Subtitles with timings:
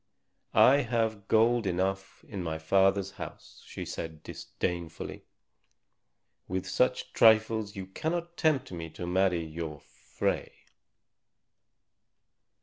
[0.55, 5.25] "I have gold enough in my father's house," she said disdainfully.
[6.47, 10.53] "With such trifles you cannot tempt me to marry your Frey."